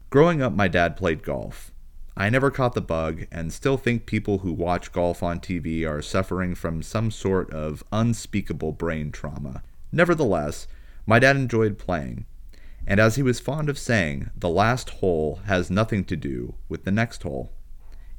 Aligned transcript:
Growing 0.09 0.41
up, 0.41 0.53
my 0.53 0.67
dad 0.67 0.97
played 0.97 1.23
golf. 1.23 1.71
I 2.17 2.29
never 2.29 2.49
caught 2.49 2.75
the 2.75 2.81
bug 2.81 3.25
and 3.29 3.51
still 3.51 3.75
think 3.75 4.05
people 4.05 4.37
who 4.37 4.53
watch 4.53 4.93
golf 4.93 5.21
on 5.21 5.41
TV 5.41 5.85
are 5.85 6.01
suffering 6.01 6.55
from 6.55 6.81
some 6.81 7.11
sort 7.11 7.51
of 7.51 7.83
unspeakable 7.91 8.71
brain 8.71 9.11
trauma. 9.11 9.63
Nevertheless, 9.91 10.67
my 11.05 11.19
dad 11.19 11.35
enjoyed 11.35 11.77
playing, 11.77 12.25
and 12.87 13.01
as 13.01 13.15
he 13.15 13.23
was 13.23 13.41
fond 13.41 13.67
of 13.67 13.77
saying, 13.77 14.29
the 14.35 14.49
last 14.49 14.89
hole 14.91 15.41
has 15.45 15.69
nothing 15.69 16.05
to 16.05 16.15
do 16.15 16.55
with 16.69 16.85
the 16.85 16.91
next 16.91 17.23
hole. 17.23 17.51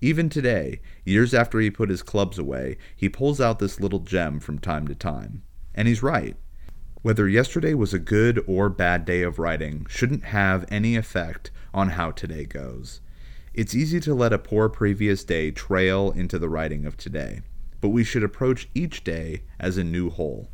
Even 0.03 0.29
today, 0.29 0.81
years 1.05 1.33
after 1.33 1.59
he 1.59 1.71
put 1.71 1.89
his 1.89 2.03
clubs 2.03 2.39
away, 2.39 2.77
he 2.95 3.09
pulls 3.09 3.41
out 3.41 3.61
this 3.61 3.81
little 3.81 4.01
gem 4.01 4.41
from 4.41 4.59
time 4.59 4.87
to 4.89 4.95
time. 4.95 5.43
And 5.75 5.89
he's 5.89 6.03
right. 6.03 6.37
Whether 7.01 7.29
yesterday 7.29 7.73
was 7.73 7.95
a 7.95 7.99
good 7.99 8.45
or 8.47 8.69
bad 8.69 9.07
day 9.07 9.23
of 9.23 9.39
writing 9.39 9.87
shouldn't 9.89 10.25
have 10.25 10.67
any 10.71 10.97
effect 10.97 11.51
on 11.73 11.91
how 11.91 12.11
today 12.11 12.45
goes. 12.45 13.01
It's 13.57 13.75
easy 13.75 14.01
to 14.01 14.15
let 14.15 14.35
a 14.35 14.39
poor 14.39 14.69
previous 14.69 15.25
day 15.25 15.51
trail 15.51 16.11
into 16.11 16.39
the 16.39 16.49
writing 16.49 16.85
of 16.85 16.99
today, 16.99 17.41
but 17.81 17.89
we 17.89 18.05
should 18.05 18.23
approach 18.23 18.69
each 18.75 19.03
day 19.03 19.45
as 19.59 19.79
a 19.79 19.83
new 19.83 20.11
whole. 20.11 20.51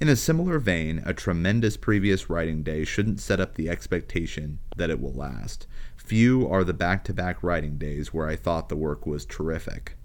In 0.00 0.08
a 0.08 0.14
similar 0.14 0.60
vein, 0.60 1.02
a 1.04 1.12
tremendous 1.12 1.76
previous 1.76 2.30
writing 2.30 2.62
day 2.62 2.84
shouldn't 2.84 3.18
set 3.18 3.40
up 3.40 3.56
the 3.56 3.68
expectation 3.68 4.60
that 4.76 4.88
it 4.88 5.00
will 5.00 5.12
last. 5.12 5.66
Few 5.96 6.46
are 6.48 6.62
the 6.62 6.72
back 6.72 7.02
to 7.06 7.12
back 7.12 7.42
writing 7.42 7.76
days 7.76 8.14
where 8.14 8.28
I 8.28 8.36
thought 8.36 8.68
the 8.68 8.76
work 8.76 9.04
was 9.04 9.26
terrific. 9.26 9.96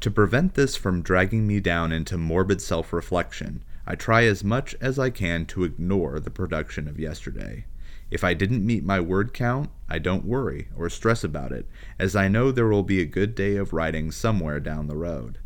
To 0.00 0.10
prevent 0.10 0.52
this 0.52 0.76
from 0.76 1.00
dragging 1.00 1.46
me 1.46 1.60
down 1.60 1.92
into 1.92 2.18
morbid 2.18 2.60
self 2.60 2.92
reflection, 2.92 3.64
I 3.86 3.94
try 3.94 4.24
as 4.24 4.44
much 4.44 4.74
as 4.82 4.98
I 4.98 5.08
can 5.08 5.46
to 5.46 5.64
ignore 5.64 6.20
the 6.20 6.28
production 6.28 6.86
of 6.88 7.00
yesterday. 7.00 7.64
If 8.10 8.24
I 8.24 8.34
didn't 8.34 8.64
meet 8.64 8.84
my 8.84 9.00
word 9.00 9.34
count, 9.34 9.70
I 9.88 9.98
don't 9.98 10.24
worry 10.24 10.68
or 10.76 10.88
stress 10.88 11.24
about 11.24 11.52
it, 11.52 11.66
as 11.98 12.16
I 12.16 12.28
know 12.28 12.50
there 12.50 12.68
will 12.68 12.82
be 12.82 13.00
a 13.00 13.06
good 13.06 13.34
day 13.34 13.56
of 13.56 13.72
writing 13.72 14.10
somewhere 14.10 14.60
down 14.60 14.86
the 14.86 14.96
road. 14.96 15.38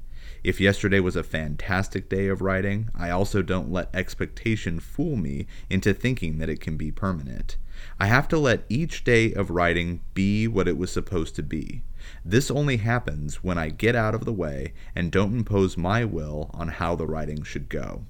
If 0.44 0.60
yesterday 0.60 0.98
was 0.98 1.14
a 1.14 1.22
fantastic 1.22 2.08
day 2.08 2.26
of 2.28 2.40
writing, 2.40 2.88
I 2.94 3.10
also 3.10 3.42
don't 3.42 3.70
let 3.70 3.94
expectation 3.94 4.80
fool 4.80 5.16
me 5.16 5.46
into 5.70 5.94
thinking 5.94 6.38
that 6.38 6.48
it 6.48 6.60
can 6.60 6.76
be 6.76 6.90
permanent. 6.90 7.56
I 7.98 8.06
have 8.06 8.28
to 8.28 8.38
let 8.38 8.64
each 8.68 9.04
day 9.04 9.32
of 9.32 9.50
writing 9.50 10.02
be 10.14 10.46
what 10.48 10.68
it 10.68 10.76
was 10.76 10.90
supposed 10.90 11.36
to 11.36 11.42
be. 11.42 11.82
This 12.24 12.50
only 12.50 12.78
happens 12.78 13.44
when 13.44 13.58
I 13.58 13.70
get 13.70 13.94
out 13.94 14.14
of 14.14 14.24
the 14.24 14.32
way 14.32 14.72
and 14.94 15.12
don't 15.12 15.34
impose 15.34 15.76
my 15.76 16.04
will 16.04 16.50
on 16.54 16.68
how 16.68 16.96
the 16.96 17.06
writing 17.06 17.42
should 17.42 17.68
go. 17.68 18.04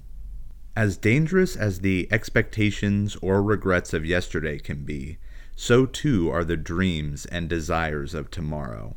As 0.75 0.97
dangerous 0.97 1.55
as 1.55 1.79
the 1.79 2.07
expectations 2.09 3.15
or 3.21 3.43
regrets 3.43 3.93
of 3.93 4.07
yesterday 4.07 4.57
can 4.57 4.85
be, 4.85 5.19
so 5.55 5.85
too 5.85 6.31
are 6.31 6.43
the 6.43 6.57
dreams 6.57 7.27
and 7.27 7.47
desires 7.47 8.15
of 8.15 8.31
tomorrow. 8.31 8.95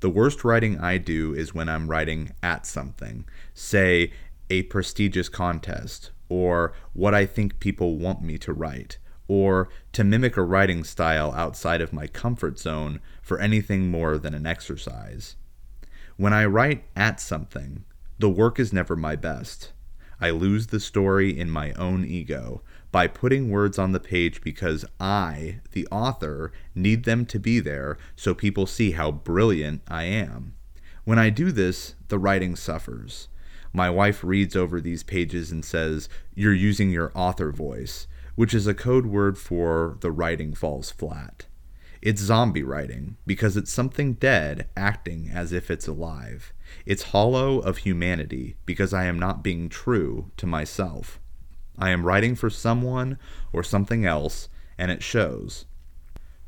The 0.00 0.10
worst 0.10 0.44
writing 0.44 0.78
I 0.78 0.98
do 0.98 1.32
is 1.32 1.54
when 1.54 1.68
I'm 1.68 1.88
writing 1.88 2.32
at 2.42 2.66
something, 2.66 3.24
say 3.54 4.12
a 4.50 4.64
prestigious 4.64 5.30
contest, 5.30 6.10
or 6.28 6.74
what 6.92 7.14
I 7.14 7.24
think 7.24 7.58
people 7.58 7.96
want 7.96 8.22
me 8.22 8.36
to 8.38 8.52
write 8.52 8.98
or 9.28 9.70
to 9.92 10.04
mimic 10.04 10.36
a 10.36 10.42
writing 10.42 10.84
style 10.84 11.32
outside 11.32 11.80
of 11.80 11.92
my 11.92 12.06
comfort 12.06 12.58
zone 12.58 13.00
for 13.22 13.38
anything 13.38 13.90
more 13.90 14.18
than 14.18 14.34
an 14.34 14.46
exercise. 14.46 15.36
When 16.16 16.34
I 16.34 16.44
write 16.44 16.84
at 16.94 17.18
something, 17.18 17.84
the 18.18 18.30
work 18.30 18.58
is 18.58 18.72
never 18.72 18.94
my 18.94 19.16
best. 19.16 19.72
I 20.20 20.30
lose 20.30 20.68
the 20.68 20.80
story 20.80 21.38
in 21.38 21.50
my 21.50 21.72
own 21.72 22.04
ego 22.04 22.62
by 22.90 23.06
putting 23.06 23.50
words 23.50 23.78
on 23.78 23.92
the 23.92 24.00
page 24.00 24.40
because 24.40 24.84
I, 24.98 25.60
the 25.72 25.86
author, 25.88 26.52
need 26.74 27.04
them 27.04 27.26
to 27.26 27.38
be 27.38 27.60
there 27.60 27.98
so 28.16 28.34
people 28.34 28.66
see 28.66 28.92
how 28.92 29.10
brilliant 29.10 29.82
I 29.88 30.04
am. 30.04 30.54
When 31.04 31.18
I 31.18 31.30
do 31.30 31.52
this, 31.52 31.94
the 32.08 32.18
writing 32.18 32.56
suffers. 32.56 33.28
My 33.72 33.90
wife 33.90 34.24
reads 34.24 34.56
over 34.56 34.80
these 34.80 35.02
pages 35.02 35.52
and 35.52 35.64
says, 35.64 36.08
You're 36.34 36.54
using 36.54 36.90
your 36.90 37.12
author 37.14 37.52
voice 37.52 38.06
which 38.38 38.54
is 38.54 38.68
a 38.68 38.72
code 38.72 39.04
word 39.04 39.36
for 39.36 39.96
the 40.00 40.12
writing 40.12 40.54
falls 40.54 40.92
flat. 40.92 41.46
It's 42.00 42.22
zombie 42.22 42.62
writing 42.62 43.16
because 43.26 43.56
it's 43.56 43.72
something 43.72 44.14
dead 44.14 44.68
acting 44.76 45.30
as 45.32 45.52
if 45.52 45.70
it's 45.70 45.88
alive. 45.88 46.52
It's 46.86 47.10
hollow 47.14 47.58
of 47.58 47.78
humanity 47.78 48.56
because 48.66 48.92
I 48.94 49.04
am 49.04 49.18
not 49.18 49.42
being 49.42 49.68
true 49.68 50.30
to 50.36 50.46
myself. 50.46 51.18
I 51.78 51.90
am 51.90 52.04
writing 52.04 52.34
for 52.34 52.50
someone 52.50 53.18
or 53.52 53.62
something 53.62 54.04
else, 54.04 54.48
and 54.76 54.90
it 54.90 55.02
shows. 55.02 55.66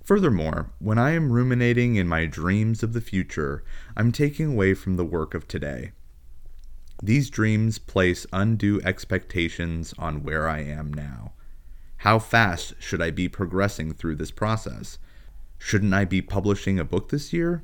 Furthermore, 0.04 0.70
when 0.78 0.98
I 0.98 1.12
am 1.12 1.32
ruminating 1.32 1.96
in 1.96 2.08
my 2.08 2.26
dreams 2.26 2.82
of 2.82 2.92
the 2.92 3.00
future, 3.00 3.62
I'm 3.96 4.12
taking 4.12 4.52
away 4.52 4.74
from 4.74 4.96
the 4.96 5.04
work 5.04 5.34
of 5.34 5.46
today. 5.46 5.92
These 7.02 7.30
dreams 7.30 7.78
place 7.78 8.26
undue 8.32 8.80
expectations 8.82 9.94
on 9.98 10.22
where 10.22 10.48
I 10.48 10.60
am 10.60 10.92
now. 10.92 11.32
How 11.98 12.18
fast 12.18 12.74
should 12.78 13.00
I 13.00 13.10
be 13.10 13.28
progressing 13.28 13.94
through 13.94 14.16
this 14.16 14.30
process? 14.30 14.98
Shouldn't 15.62 15.92
I 15.92 16.06
be 16.06 16.22
publishing 16.22 16.80
a 16.80 16.84
book 16.84 17.10
this 17.10 17.34
year? 17.34 17.62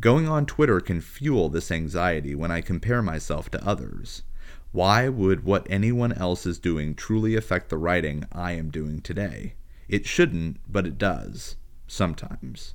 Going 0.00 0.28
on 0.28 0.44
Twitter 0.44 0.80
can 0.80 1.00
fuel 1.00 1.48
this 1.48 1.70
anxiety 1.70 2.34
when 2.34 2.50
I 2.50 2.60
compare 2.60 3.02
myself 3.02 3.48
to 3.52 3.64
others. 3.64 4.24
Why 4.72 5.08
would 5.08 5.44
what 5.44 5.64
anyone 5.70 6.12
else 6.12 6.44
is 6.44 6.58
doing 6.58 6.94
truly 6.94 7.36
affect 7.36 7.70
the 7.70 7.78
writing 7.78 8.26
I 8.32 8.52
am 8.52 8.68
doing 8.68 9.00
today? 9.00 9.54
It 9.88 10.06
shouldn't, 10.06 10.58
but 10.68 10.88
it 10.88 10.98
does. 10.98 11.54
Sometimes. 11.86 12.74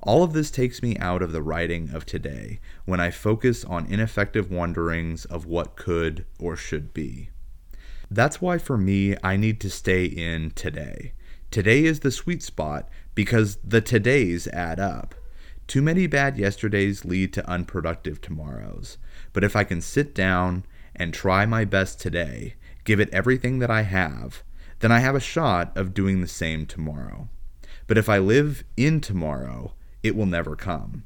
All 0.00 0.22
of 0.22 0.32
this 0.32 0.52
takes 0.52 0.80
me 0.80 0.96
out 0.98 1.20
of 1.20 1.32
the 1.32 1.42
writing 1.42 1.90
of 1.90 2.06
today 2.06 2.60
when 2.84 3.00
I 3.00 3.10
focus 3.10 3.64
on 3.64 3.86
ineffective 3.86 4.52
wonderings 4.52 5.24
of 5.24 5.46
what 5.46 5.74
could 5.74 6.24
or 6.38 6.54
should 6.56 6.94
be. 6.94 7.30
That's 8.08 8.40
why 8.40 8.58
for 8.58 8.78
me, 8.78 9.16
I 9.22 9.36
need 9.36 9.60
to 9.60 9.68
stay 9.68 10.04
in 10.04 10.52
today. 10.52 11.12
Today 11.50 11.84
is 11.84 12.00
the 12.00 12.10
sweet 12.10 12.42
spot 12.42 12.90
because 13.14 13.56
the 13.64 13.80
todays 13.80 14.46
add 14.48 14.78
up. 14.78 15.14
Too 15.66 15.80
many 15.80 16.06
bad 16.06 16.36
yesterdays 16.36 17.06
lead 17.06 17.32
to 17.32 17.48
unproductive 17.48 18.20
tomorrows. 18.20 18.98
But 19.32 19.44
if 19.44 19.56
I 19.56 19.64
can 19.64 19.80
sit 19.80 20.14
down 20.14 20.66
and 20.94 21.12
try 21.12 21.46
my 21.46 21.64
best 21.64 22.00
today, 22.00 22.54
give 22.84 23.00
it 23.00 23.08
everything 23.12 23.60
that 23.60 23.70
I 23.70 23.82
have, 23.82 24.42
then 24.80 24.92
I 24.92 24.98
have 24.98 25.14
a 25.14 25.20
shot 25.20 25.74
of 25.74 25.94
doing 25.94 26.20
the 26.20 26.28
same 26.28 26.66
tomorrow. 26.66 27.28
But 27.86 27.96
if 27.96 28.10
I 28.10 28.18
live 28.18 28.62
in 28.76 29.00
tomorrow, 29.00 29.72
it 30.02 30.14
will 30.14 30.26
never 30.26 30.54
come. 30.54 31.04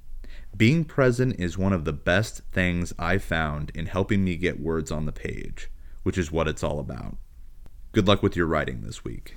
Being 0.57 0.85
present 0.85 1.39
is 1.39 1.57
one 1.57 1.73
of 1.73 1.85
the 1.85 1.93
best 1.93 2.43
things 2.51 2.93
I've 2.99 3.23
found 3.23 3.71
in 3.75 3.87
helping 3.87 4.25
me 4.25 4.37
get 4.37 4.61
words 4.61 4.91
on 4.91 5.07
the 5.07 5.13
page, 5.13 5.71
which 6.03 6.19
is 6.19 6.33
what 6.33 6.49
it's 6.49 6.65
all 6.65 6.81
about. 6.81 7.17
Good 7.93 8.09
luck 8.09 8.25
with 8.25 8.37
your 8.37 8.47
writing 8.47 8.83
this 8.83 9.05
week. 9.05 9.37